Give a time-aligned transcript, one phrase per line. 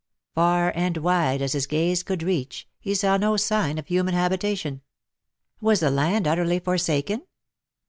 [0.33, 4.81] Far and wide as his gaze could reach, he saw no sign of human habitation.
[5.61, 7.21] Was the land utterly forsaken